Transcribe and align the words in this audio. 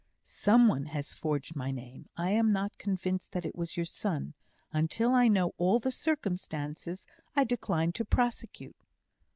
"Someone 0.23 0.85
has 0.85 1.13
forged 1.13 1.55
my 1.55 1.69
name. 1.69 2.09
I 2.17 2.31
am 2.31 2.51
not 2.51 2.79
convinced 2.79 3.33
that 3.33 3.45
it 3.45 3.55
was 3.55 3.77
your 3.77 3.85
son. 3.85 4.33
Until 4.73 5.13
I 5.13 5.27
know 5.27 5.53
all 5.59 5.77
the 5.77 5.91
circumstances, 5.91 7.05
I 7.35 7.43
decline 7.43 7.91
to 7.91 8.05
prosecute." 8.05 8.77